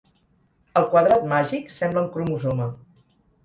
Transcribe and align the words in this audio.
El 0.81 0.87
quadrat 0.93 1.29
màgic 1.35 1.71
sembla 1.77 2.05
un 2.07 2.11
cromosoma. 2.19 2.71